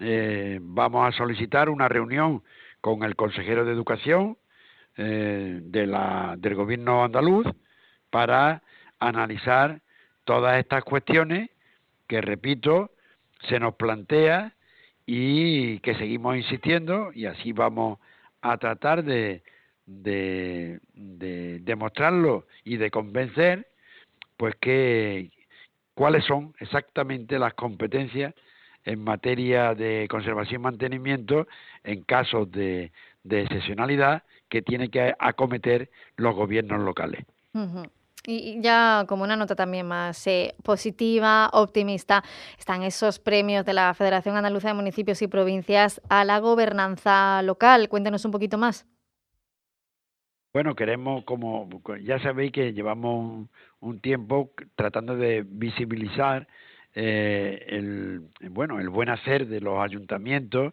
eh, 0.00 0.58
vamos 0.62 1.08
a 1.08 1.16
solicitar 1.16 1.68
una 1.68 1.88
reunión 1.88 2.42
con 2.80 3.02
el 3.02 3.16
consejero 3.16 3.64
de 3.64 3.72
Educación 3.72 4.36
eh, 4.96 5.60
de 5.62 5.86
la, 5.86 6.34
del 6.38 6.54
gobierno 6.54 7.04
andaluz 7.04 7.46
para 8.10 8.62
analizar 8.98 9.80
todas 10.24 10.58
estas 10.58 10.84
cuestiones 10.84 11.50
que, 12.06 12.20
repito, 12.20 12.90
se 13.48 13.60
nos 13.60 13.74
plantea 13.74 14.54
y 15.04 15.78
que 15.80 15.94
seguimos 15.94 16.36
insistiendo 16.36 17.12
y 17.12 17.26
así 17.26 17.52
vamos 17.52 17.98
a 18.42 18.56
tratar 18.58 19.04
de, 19.04 19.42
de, 19.86 20.80
demostrarlo 21.60 22.46
y 22.64 22.76
de 22.76 22.90
convencer 22.90 23.68
pues 24.36 24.54
que 24.56 25.30
cuáles 25.94 26.24
son 26.24 26.54
exactamente 26.58 27.38
las 27.38 27.54
competencias 27.54 28.34
en 28.86 29.04
materia 29.04 29.74
de 29.74 30.06
conservación 30.08 30.60
y 30.60 30.64
mantenimiento 30.64 31.46
en 31.84 32.02
casos 32.04 32.50
de, 32.50 32.92
de 33.24 33.42
excepcionalidad 33.42 34.22
que 34.48 34.62
tienen 34.62 34.90
que 34.90 35.14
acometer 35.18 35.90
los 36.16 36.34
gobiernos 36.34 36.80
locales. 36.80 37.26
Y 38.26 38.60
ya 38.60 39.04
como 39.08 39.22
una 39.24 39.36
nota 39.36 39.54
también 39.54 39.86
más 39.86 40.26
eh, 40.26 40.54
positiva, 40.62 41.48
optimista, 41.52 42.24
están 42.58 42.82
esos 42.82 43.18
premios 43.18 43.64
de 43.64 43.72
la 43.72 43.94
Federación 43.94 44.36
Andaluza 44.36 44.68
de 44.68 44.74
Municipios 44.74 45.22
y 45.22 45.28
Provincias 45.28 46.00
a 46.08 46.24
la 46.24 46.40
gobernanza 46.40 47.42
local. 47.42 47.88
Cuéntenos 47.88 48.24
un 48.24 48.32
poquito 48.32 48.58
más. 48.58 48.86
Bueno, 50.52 50.74
queremos, 50.74 51.22
como 51.24 51.68
ya 52.02 52.18
sabéis 52.20 52.50
que 52.50 52.72
llevamos 52.72 53.46
un, 53.80 54.00
tiempo 54.00 54.52
tratando 54.74 55.14
de 55.14 55.44
visibilizar 55.46 56.48
eh, 56.98 57.62
el, 57.68 58.22
bueno, 58.50 58.80
el 58.80 58.88
buen 58.88 59.10
hacer 59.10 59.46
de 59.46 59.60
los 59.60 59.78
ayuntamientos, 59.78 60.72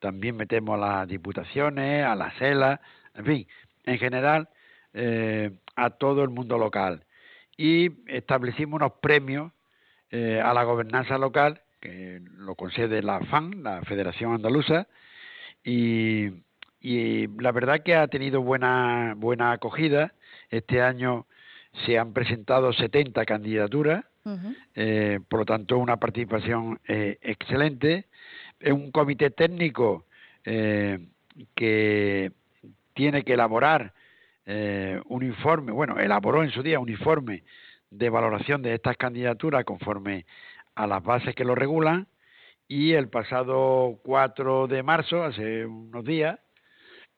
también 0.00 0.36
metemos 0.36 0.74
a 0.74 0.86
las 0.86 1.08
diputaciones, 1.08 2.04
a 2.04 2.14
las 2.14 2.36
CELA, 2.36 2.82
en 3.14 3.24
fin, 3.24 3.46
en 3.84 3.98
general 3.98 4.50
eh, 4.92 5.50
a 5.74 5.88
todo 5.90 6.24
el 6.24 6.28
mundo 6.28 6.58
local. 6.58 7.04
Y 7.56 7.90
establecimos 8.06 8.80
unos 8.82 8.92
premios 9.00 9.50
eh, 10.10 10.42
a 10.44 10.52
la 10.52 10.64
gobernanza 10.64 11.16
local, 11.16 11.62
que 11.80 12.20
lo 12.36 12.54
concede 12.54 13.02
la 13.02 13.20
FAN, 13.20 13.62
la 13.62 13.80
Federación 13.82 14.34
Andaluza, 14.34 14.88
y, 15.64 16.30
la 17.40 17.52
verdad 17.52 17.82
que 17.82 17.94
ha 17.94 18.08
tenido 18.08 18.42
buena, 18.42 19.14
buena 19.16 19.52
acogida. 19.52 20.12
Este 20.50 20.82
año 20.82 21.26
se 21.86 21.98
han 21.98 22.12
presentado 22.12 22.72
70 22.74 23.24
candidaturas, 23.24 24.04
eh, 24.74 25.20
por 25.28 25.40
lo 25.40 25.44
tanto 25.44 25.78
una 25.78 25.96
participación 25.96 26.80
excelente. 26.86 28.06
Es 28.60 28.72
un 28.72 28.90
comité 28.90 29.30
técnico 29.30 30.04
que 30.42 32.32
tiene 32.94 33.22
que 33.22 33.34
elaborar 33.34 33.92
eh, 34.44 35.00
un 35.06 35.22
informe, 35.22 35.72
bueno, 35.72 35.98
elaboró 36.00 36.42
en 36.42 36.50
su 36.50 36.62
día 36.62 36.80
un 36.80 36.88
informe 36.88 37.44
de 37.90 38.10
valoración 38.10 38.62
de 38.62 38.74
estas 38.74 38.96
candidaturas 38.96 39.64
conforme 39.64 40.26
a 40.74 40.86
las 40.86 41.02
bases 41.02 41.34
que 41.34 41.44
lo 41.44 41.54
regulan 41.54 42.08
y 42.66 42.92
el 42.92 43.08
pasado 43.08 44.00
4 44.02 44.66
de 44.66 44.82
marzo, 44.82 45.22
hace 45.22 45.66
unos 45.66 46.04
días, 46.04 46.40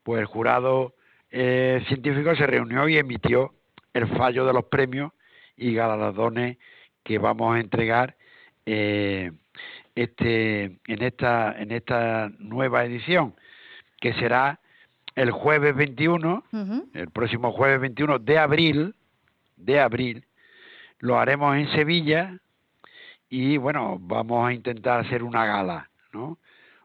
pues 0.03 0.19
el 0.19 0.25
jurado 0.25 0.93
eh, 1.31 1.83
científico 1.87 2.35
se 2.35 2.45
reunió 2.45 2.87
y 2.87 2.97
emitió 2.97 3.53
el 3.93 4.07
fallo 4.17 4.45
de 4.45 4.53
los 4.53 4.65
premios 4.65 5.11
y 5.55 5.73
galardones 5.73 6.57
que 7.05 7.19
vamos 7.19 7.55
a 7.55 7.59
entregar 7.59 8.15
eh, 8.65 9.31
este, 9.93 10.63
en, 10.87 11.01
esta, 11.03 11.55
en 11.57 11.71
esta 11.71 12.31
nueva 12.39 12.83
edición, 12.83 13.35
que 14.01 14.13
será 14.15 14.59
el 15.13 15.31
jueves 15.31 15.75
21, 15.75 16.43
el 16.93 17.09
próximo 17.11 17.51
jueves 17.53 17.79
21 17.79 18.19
de 18.19 18.37
abril, 18.39 18.95
de 19.55 19.79
abril, 19.79 20.25
lo 20.99 21.19
haremos 21.19 21.55
en 21.55 21.71
Sevilla 21.73 22.37
y 23.29 23.57
bueno, 23.57 23.97
vamos 24.01 24.49
a 24.49 24.51
intentar 24.51 24.99
hacer 25.01 25.23
una 25.23 25.45
gala, 25.45 25.89
¿no? 26.11 26.39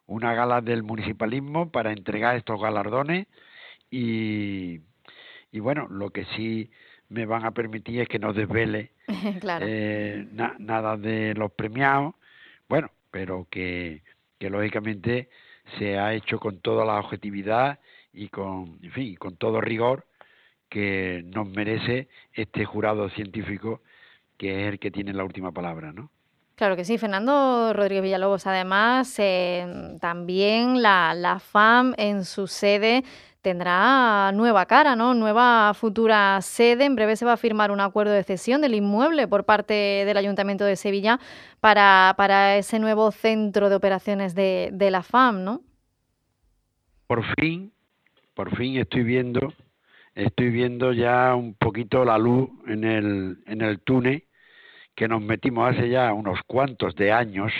Una 0.07 0.35
gala 0.35 0.61
del 0.61 0.83
municipalismo 0.83 1.71
para 1.71 1.93
entregar 1.93 2.37
estos 2.37 2.61
galardones 2.61 3.27
y, 3.91 4.81
y 5.51 5.61
bueno, 5.61 5.89
lo 5.89 6.11
que 6.11 6.27
sí 6.37 6.71
me 7.09 7.25
van 7.25 7.45
a 7.47 7.53
permitir 7.53 8.03
es 8.03 8.09
que 8.09 8.19
no 8.19 8.33
desvele 8.33 8.93
eh, 9.61 10.27
nada 10.59 10.97
de 10.97 11.35
los 11.35 11.53
premiados, 11.53 12.15
bueno, 12.69 12.91
pero 13.11 13.47
que, 13.51 14.03
que 14.39 14.51
lógicamente 14.51 15.29
se 15.79 15.99
ha 15.99 16.15
hecho 16.15 16.39
con 16.39 16.61
toda 16.61 16.85
la 16.85 16.99
objetividad 16.99 17.79
y 18.13 18.29
con, 18.29 18.79
en 18.83 18.93
fin, 18.93 19.17
con 19.17 19.37
todo 19.37 19.61
rigor 19.61 20.07
que 20.69 21.23
nos 21.27 21.49
merece 21.49 22.09
este 22.33 22.65
jurado 22.65 23.09
científico 23.11 23.83
que 24.41 24.63
es 24.63 24.73
el 24.73 24.79
que 24.79 24.91
tiene 24.91 25.13
la 25.13 25.25
última 25.25 25.53
palabra, 25.53 25.93
¿no? 25.93 26.11
Claro 26.55 26.77
que 26.77 26.85
sí, 26.85 26.97
Fernando 26.99 27.73
Rodríguez 27.75 28.03
Villalobos. 28.03 28.47
Además, 28.47 29.15
eh, 29.19 29.97
también 30.01 30.81
la, 30.81 31.15
la 31.15 31.39
FAM 31.39 31.95
en 31.99 32.25
su 32.25 32.47
sede 32.47 33.03
tendrá 33.43 34.33
nueva 34.33 34.67
cara, 34.67 34.97
¿no? 34.97 35.15
Nueva 35.15 35.73
futura 35.75 36.41
sede. 36.43 36.85
En 36.85 36.95
breve 36.95 37.17
se 37.17 37.25
va 37.25 37.35
a 37.35 37.37
firmar 37.37 37.71
un 37.71 37.81
acuerdo 37.81 38.13
de 38.13 38.23
cesión 38.23 38.61
del 38.61 38.75
inmueble 38.75 39.29
por 39.29 39.45
parte 39.45 39.75
del 39.75 40.17
Ayuntamiento 40.17 40.65
de 40.65 40.77
Sevilla 40.77 41.19
para, 41.61 42.15
para 42.17 42.57
ese 42.57 42.79
nuevo 42.79 43.11
centro 43.11 43.69
de 43.69 43.77
operaciones 43.77 44.35
de, 44.35 44.71
de 44.73 44.91
la 44.91 45.03
FAM, 45.03 45.45
¿no? 45.45 45.63
Por 47.07 47.25
fin, 47.37 47.73
por 48.35 48.57
fin 48.57 48.77
estoy 48.77 49.03
viendo, 49.03 49.53
estoy 50.15 50.51
viendo 50.51 50.93
ya 50.93 51.35
un 51.35 51.55
poquito 51.55 52.05
la 52.05 52.19
luz 52.19 52.51
en 52.67 52.85
el, 52.85 53.39
en 53.47 53.63
el 53.63 53.81
túnel 53.81 54.25
que 54.95 55.09
nos 55.09 55.23
metimos 55.23 55.71
hace 55.71 55.89
ya 55.89 56.13
unos 56.13 56.41
cuantos 56.47 56.95
de 56.95 57.11
años, 57.11 57.53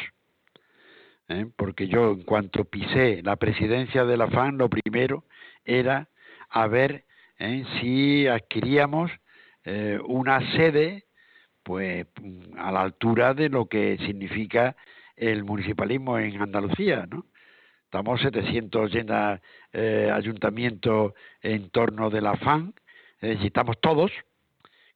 ¿eh? 1.29 1.47
porque 1.57 1.89
yo 1.89 2.13
en 2.13 2.23
cuanto 2.23 2.65
pisé 2.65 3.23
la 3.23 3.37
presidencia 3.37 4.05
de 4.05 4.17
la 4.17 4.29
FAN, 4.29 4.59
lo 4.59 4.69
primero 4.69 5.25
era 5.65 6.09
a 6.49 6.67
ver 6.67 7.05
¿eh? 7.39 7.65
si 7.81 8.27
adquiríamos 8.27 9.11
eh, 9.65 9.99
una 10.07 10.41
sede 10.53 11.05
pues 11.63 12.07
a 12.57 12.73
la 12.73 12.83
altura 12.83 13.35
de 13.35 13.49
lo 13.49 13.67
que 13.67 13.99
significa 13.99 14.77
el 15.17 15.45
municipalismo 15.45 16.19
en 16.19 16.41
Andalucía, 16.41 17.07
¿no? 17.09 17.27
Estamos 17.85 18.21
780 18.21 19.43
eh, 19.73 20.11
ayuntamientos 20.13 21.13
en 21.43 21.71
torno 21.71 22.09
de 22.09 22.21
la 22.21 22.37
FAN, 22.37 22.73
necesitamos 23.21 23.81
todos, 23.81 24.13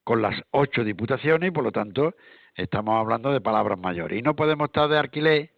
con 0.04 0.22
las 0.22 0.40
ocho 0.52 0.84
diputaciones, 0.84 1.48
y 1.48 1.50
por 1.50 1.64
lo 1.64 1.72
tanto 1.72 2.14
estamos 2.54 2.98
hablando 2.98 3.32
de 3.32 3.40
palabras 3.40 3.78
mayores. 3.78 4.18
Y 4.18 4.22
no 4.22 4.36
podemos 4.36 4.66
estar 4.66 4.88
de 4.88 4.98
alquiler 4.98 5.50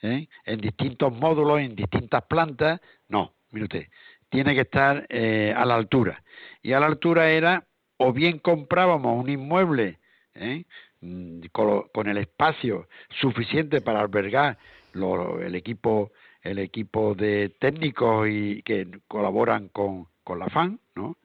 ¿eh? 0.00 0.26
en 0.44 0.60
distintos 0.60 1.12
módulos, 1.12 1.60
en 1.60 1.76
distintas 1.76 2.22
plantas, 2.24 2.80
no, 3.08 3.34
mire 3.50 3.64
usted, 3.64 3.86
tiene 4.30 4.54
que 4.54 4.62
estar 4.62 5.06
eh, 5.08 5.52
a 5.56 5.64
la 5.66 5.74
altura. 5.74 6.22
Y 6.62 6.72
a 6.72 6.80
la 6.80 6.86
altura 6.86 7.30
era, 7.30 7.66
o 7.98 8.12
bien 8.12 8.38
comprábamos 8.38 9.22
un 9.22 9.28
inmueble 9.28 9.98
¿eh? 10.34 10.64
mm, 11.00 11.42
con, 11.52 12.08
el 12.08 12.18
espacio 12.18 12.88
suficiente 13.20 13.80
para 13.80 14.00
albergar 14.00 14.58
el 14.94 15.54
equipo 15.54 16.10
el 16.42 16.58
equipo 16.58 17.14
de 17.14 17.54
técnicos 17.60 18.26
y 18.28 18.62
que 18.62 18.88
colaboran 19.06 19.68
con, 19.68 20.06
con 20.24 20.38
la 20.38 20.48
FAN, 20.48 20.80
¿no? 20.94 21.18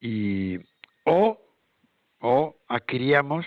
Y, 0.00 0.58
o, 1.04 1.38
o 2.20 2.56
adquiríamos, 2.68 3.44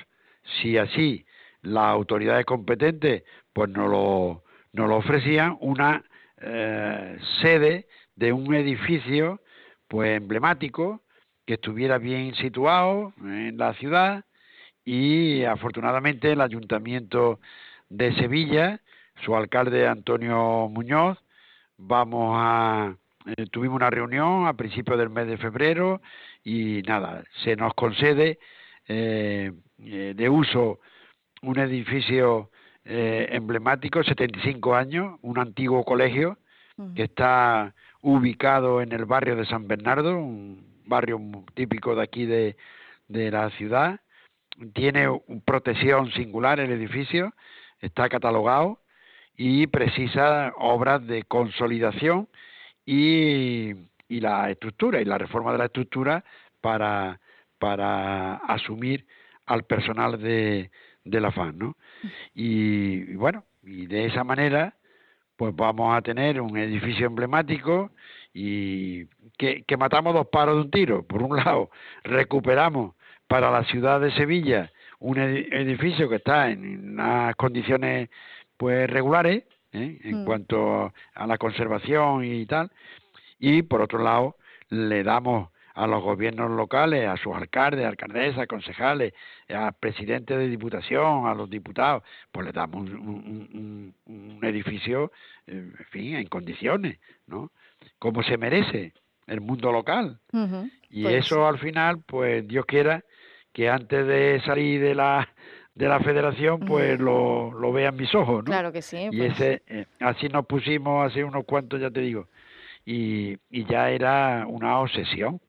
si 0.62 0.78
así 0.78 1.26
las 1.62 1.86
autoridades 1.86 2.46
competentes 2.46 3.24
pues 3.54 3.70
nos 3.70 3.90
lo, 3.90 4.44
nos 4.74 4.90
lo 4.90 4.98
ofrecían, 4.98 5.58
una 5.60 6.04
eh, 6.40 7.18
sede 7.42 7.88
de 8.16 8.34
un 8.34 8.54
edificio 8.54 9.42
pues 9.88 10.18
emblemático 10.18 11.02
que 11.46 11.56
estuviera 11.56 11.98
bien 11.98 12.36
situado 12.36 13.14
en 13.20 13.58
la 13.58 13.74
ciudad 13.76 14.26
y 14.86 15.44
afortunadamente 15.44 16.32
el 16.32 16.42
ayuntamiento 16.42 17.40
de 17.90 18.14
Sevilla 18.16 18.80
su 19.24 19.36
alcalde 19.36 19.88
Antonio 19.88 20.68
Muñoz. 20.70 21.18
Vamos 21.78 22.36
a 22.38 22.96
eh, 23.26 23.46
tuvimos 23.52 23.76
una 23.76 23.90
reunión 23.90 24.48
a 24.48 24.54
principios 24.54 24.98
del 24.98 25.10
mes 25.10 25.28
de 25.28 25.38
febrero 25.38 26.02
y 26.44 26.82
nada, 26.88 27.24
se 27.44 27.56
nos 27.56 27.74
concede 27.76 28.40
eh, 28.88 29.52
eh, 29.80 30.14
de 30.16 30.30
uso 30.30 30.80
un 31.42 31.60
edificio 31.60 32.50
emblemático, 32.84 34.04
75 34.04 34.74
años, 34.76 35.20
un 35.22 35.38
antiguo 35.38 35.84
colegio 35.84 36.40
que 36.96 37.04
está 37.04 37.76
ubicado 38.02 38.82
en 38.82 38.92
el 38.92 39.06
barrio 39.06 39.36
de 39.36 39.46
San 39.46 39.68
Bernardo, 39.68 40.18
un 40.18 40.82
barrio 40.86 41.20
típico 41.54 41.96
de 41.96 42.04
aquí 42.04 42.26
de, 42.26 42.58
de 43.08 43.32
la 43.32 43.50
ciudad, 43.52 44.00
tiene 44.74 45.08
protección 45.46 46.12
singular 46.12 46.60
el 46.60 46.72
edificio, 46.72 47.34
está 47.80 48.10
catalogado 48.10 48.80
y 49.38 49.68
precisa 49.68 50.54
obras 50.58 51.06
de 51.08 51.24
consolidación 51.24 52.28
y, 52.86 53.72
y 54.08 54.20
la 54.20 54.50
estructura 54.50 55.02
y 55.02 55.06
la 55.06 55.18
reforma 55.18 55.52
de 55.52 55.58
la 55.60 55.66
estructura 55.66 56.24
para, 56.60 57.20
para 57.58 58.36
asumir 58.36 59.06
al 59.46 59.64
personal 59.64 60.22
de, 60.22 60.72
de 61.04 61.22
la 61.22 61.32
FAN, 61.32 61.58
¿no? 61.58 61.78
Y, 62.34 63.16
bueno, 63.16 63.46
y 63.64 63.88
de 63.88 64.06
esa 64.06 64.24
manera 64.24 64.76
pues 65.42 65.56
vamos 65.56 65.98
a 65.98 66.04
tener 66.04 66.40
un 66.40 66.56
edificio 66.56 67.08
emblemático 67.08 67.90
y 68.32 69.06
que, 69.40 69.64
que 69.66 69.76
matamos 69.76 70.14
dos 70.14 70.28
paros 70.28 70.54
de 70.58 70.62
un 70.62 70.70
tiro. 70.70 71.02
Por 71.02 71.24
un 71.24 71.36
lado, 71.36 71.72
recuperamos 72.04 72.94
para 73.28 73.50
la 73.50 73.64
ciudad 73.64 74.00
de 74.00 74.12
Sevilla 74.12 74.72
un 75.00 75.18
edificio 75.18 76.08
que 76.08 76.18
está 76.18 76.52
en 76.52 76.92
unas 76.92 77.36
condiciones 77.38 78.12
pues 78.56 78.88
regulares 78.88 79.46
¿eh? 79.74 80.00
en 80.04 80.22
mm. 80.22 80.26
cuanto 80.26 80.94
a 81.16 81.26
la 81.26 81.40
conservación 81.40 82.24
y 82.24 82.46
tal 82.46 82.70
y 83.40 83.64
por 83.64 83.82
otro 83.82 83.98
lado 83.98 84.36
le 84.70 85.04
damos 85.04 85.50
a 85.82 85.88
los 85.88 86.04
gobiernos 86.04 86.52
locales, 86.52 87.08
a 87.08 87.18
sus 87.18 87.36
alcaldes, 87.36 87.88
alcaldesas, 87.88 88.46
concejales, 88.46 89.16
a 89.50 89.72
presidentes 89.72 90.38
de 90.38 90.48
diputación, 90.48 91.26
a 91.26 91.34
los 91.34 91.50
diputados, 91.50 92.04
pues 92.32 92.46
le 92.46 92.52
damos 92.52 92.88
un, 92.88 93.92
edificio, 94.44 95.12
eh, 95.48 95.72
en 95.80 95.86
fin, 95.90 96.16
en 96.18 96.28
condiciones, 96.28 97.00
¿no? 97.26 97.52
Como 97.98 98.22
se 98.22 98.38
merece 98.38 98.94
el 99.26 99.42
mundo 99.42 99.72
local. 99.72 100.20
y 100.92 101.02
pues 101.02 101.26
eso 101.26 101.48
al 101.48 101.58
final, 101.58 102.04
pues 102.06 102.48
Dios 102.48 102.68
quiera 102.68 103.04
que 103.52 103.68
antes 103.68 104.06
de 104.06 104.40
salir 104.46 104.82
de 104.82 104.94
la 104.94 105.28
de 105.74 105.88
la 105.88 106.00
federación 106.02 106.60
pues 106.60 107.00
lo, 107.00 107.54
lo 107.54 107.74
vean 107.74 107.96
mis 107.96 108.14
ojos, 108.14 108.44
¿no? 108.44 108.52
Claro 108.52 108.72
que 108.72 108.84
sí. 108.84 109.08
Y 109.12 109.18
pues. 109.18 109.32
ese, 109.32 109.64
eh, 109.66 109.86
así 110.00 110.30
nos 110.30 110.46
pusimos 110.46 111.10
hace 111.10 111.24
unos 111.24 111.44
cuantos, 111.46 111.82
ya 111.82 111.90
te 111.90 112.02
digo, 112.02 112.28
y, 112.86 113.38
y 113.50 113.66
ya 113.66 113.90
era 113.90 114.46
una 114.48 114.78
obsesión. 114.78 115.42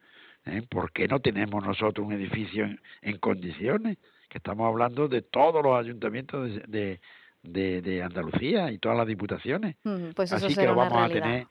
¿Eh? 0.47 0.63
¿Por 0.69 0.93
qué 0.93 1.09
no 1.09 1.21
tenemos 1.21 1.65
nosotros 1.65 2.07
un 2.07 2.13
edificio 2.13 2.69
en, 3.03 3.19
condiciones? 3.19 3.99
Que 4.29 4.39
estamos 4.39 4.67
hablando 4.67 5.09
de 5.09 5.23
todos 5.23 5.63
los 5.63 5.79
ayuntamientos 5.79 6.51
de, 6.69 7.01
de, 7.43 7.83
de, 7.83 8.03
Andalucía 8.03 8.71
y 8.71 8.79
todas 8.79 8.97
las 8.97 9.07
diputaciones. 9.07 9.77
pues 10.15 10.33
eso 10.33 10.47
Así 10.47 10.55
que 10.55 10.67
lo 10.67 10.75
vamos 10.75 11.11
a 11.11 11.13
tener 11.13 11.47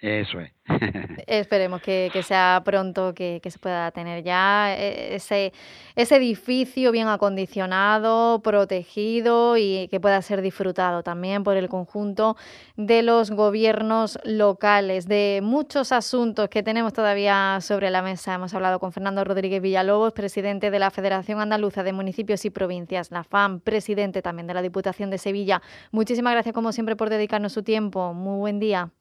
eso 0.00 0.40
es. 0.40 0.52
Esperemos 1.26 1.80
que, 1.80 2.10
sea 2.22 2.62
pronto, 2.64 3.14
que, 3.14 3.40
se 3.44 3.58
pueda 3.58 3.90
tener 3.90 4.22
ya 4.22 4.74
eh, 4.76 5.16
ese, 5.16 5.52
ese 5.96 6.16
edificio 6.16 6.92
bien 6.92 7.08
acondicionado, 7.08 8.40
protegido 8.42 9.56
y 9.56 9.88
que 9.88 9.98
pueda 9.98 10.20
ser 10.22 10.40
disfrutado 10.42 11.02
también 11.02 11.42
por 11.42 11.56
el 11.56 11.68
conjunto 11.68 12.36
de 12.76 13.02
los 13.02 13.30
gobiernos 13.30 14.18
locales. 14.24 15.08
De 15.08 15.40
muchos 15.42 15.90
asuntos 15.90 16.48
que 16.48 16.62
tenemos 16.62 16.92
todavía 16.92 17.58
sobre 17.60 17.90
la 17.90 18.02
mesa, 18.02 18.34
hemos 18.34 18.54
hablado 18.54 18.78
con 18.78 18.92
Fernando 18.92 19.24
Rodríguez 19.24 19.60
Villalobos, 19.60 20.12
presidente 20.12 20.70
de 20.70 20.78
la 20.78 20.90
Federación 20.90 21.40
Andaluza 21.40 21.82
de 21.82 21.92
Municipios 21.92 22.44
y 22.44 22.50
Provincias, 22.50 23.10
la 23.10 23.24
FAM, 23.24 23.60
presidente 23.60 24.22
también 24.22 24.46
de 24.46 24.54
la 24.54 24.62
Diputación 24.62 25.10
de 25.10 25.18
Sevilla. 25.18 25.60
Muchísimas 25.90 26.34
gracias, 26.34 26.54
como 26.54 26.70
siempre, 26.72 26.94
por 26.94 27.10
dedicarnos 27.10 27.52
su 27.52 27.62
tiempo. 27.62 28.14
Muy 28.14 28.38
buen 28.38 28.60
día. 28.60 28.92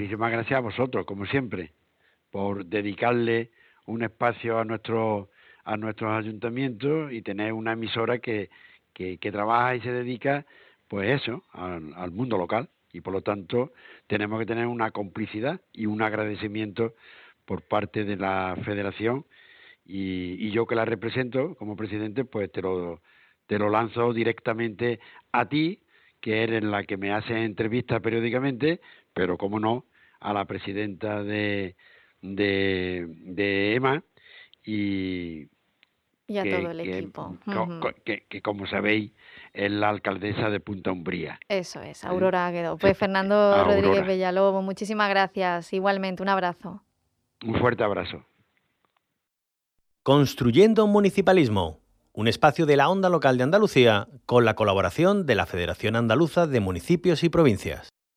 Muchísimas 0.00 0.32
gracias 0.32 0.56
a 0.56 0.60
vosotros, 0.60 1.04
como 1.04 1.26
siempre, 1.26 1.72
por 2.30 2.64
dedicarle 2.64 3.50
un 3.84 4.02
espacio 4.02 4.58
a 4.58 4.64
nuestros 4.64 5.28
a 5.62 5.76
nuestros 5.76 6.10
ayuntamientos 6.10 7.12
y 7.12 7.20
tener 7.20 7.52
una 7.52 7.72
emisora 7.72 8.18
que, 8.18 8.48
que, 8.94 9.18
trabaja 9.18 9.76
y 9.76 9.82
se 9.82 9.92
dedica, 9.92 10.46
pues 10.88 11.20
eso, 11.20 11.44
al, 11.52 12.12
mundo 12.12 12.38
local. 12.38 12.70
Y 12.94 13.02
por 13.02 13.12
lo 13.12 13.20
tanto, 13.20 13.74
tenemos 14.06 14.40
que 14.40 14.46
tener 14.46 14.66
una 14.68 14.90
complicidad 14.90 15.60
y 15.70 15.84
un 15.84 16.00
agradecimiento 16.00 16.94
por 17.44 17.60
parte 17.60 18.04
de 18.04 18.16
la 18.16 18.56
federación. 18.64 19.26
Y, 19.84 20.46
y 20.46 20.50
yo 20.50 20.66
que 20.66 20.76
la 20.76 20.86
represento 20.86 21.56
como 21.56 21.76
presidente, 21.76 22.24
pues 22.24 22.50
te 22.50 22.62
lo, 22.62 23.02
te 23.46 23.58
lo 23.58 23.68
lanzo 23.68 24.14
directamente 24.14 24.98
a 25.30 25.46
ti, 25.46 25.82
que 26.22 26.42
eres 26.42 26.64
la 26.64 26.84
que 26.84 26.96
me 26.96 27.12
hace 27.12 27.44
entrevistas 27.44 28.00
periódicamente, 28.00 28.80
pero 29.12 29.36
como 29.36 29.60
no, 29.60 29.84
a 30.20 30.32
la 30.32 30.44
presidenta 30.44 31.22
de, 31.22 31.76
de, 32.22 33.06
de 33.08 33.74
EMA 33.74 34.02
y, 34.64 35.48
y 36.30 36.38
a 36.38 36.44
todo 36.44 36.70
el 36.70 36.80
equipo. 36.80 37.36
Que, 38.04 38.42
como 38.42 38.66
sabéis 38.66 39.12
es 39.52 39.70
la 39.70 39.88
alcaldesa 39.88 40.48
de 40.48 40.60
Punta 40.60 40.92
Umbría. 40.92 41.40
Eso 41.48 41.82
es, 41.82 42.04
Aurora 42.04 42.46
Águedo. 42.46 42.78
Pues 42.78 42.96
Fernando 42.96 43.64
Rodríguez 43.64 44.06
Bellalobo, 44.06 44.62
muchísimas 44.62 45.08
gracias. 45.10 45.72
Igualmente, 45.72 46.22
un 46.22 46.28
abrazo. 46.28 46.84
Un 47.44 47.58
fuerte 47.58 47.82
abrazo. 47.82 48.24
Construyendo 50.04 50.84
un 50.84 50.92
municipalismo, 50.92 51.80
un 52.12 52.28
espacio 52.28 52.64
de 52.64 52.76
la 52.76 52.88
onda 52.88 53.08
local 53.08 53.36
de 53.36 53.44
Andalucía 53.44 54.08
con 54.24 54.44
la 54.44 54.54
colaboración 54.54 55.26
de 55.26 55.34
la 55.34 55.46
Federación 55.46 55.96
Andaluza 55.96 56.46
de 56.46 56.60
Municipios 56.60 57.24
y 57.24 57.28
Provincias. 57.28 57.88